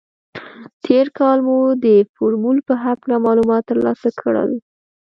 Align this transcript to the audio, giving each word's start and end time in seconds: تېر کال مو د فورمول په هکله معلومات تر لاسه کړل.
تېر 0.85 1.05
کال 1.19 1.37
مو 1.47 1.57
د 1.85 1.87
فورمول 2.13 2.57
په 2.67 2.73
هکله 2.83 3.15
معلومات 3.25 3.63
تر 3.69 3.77
لاسه 3.85 4.09
کړل. 4.21 4.51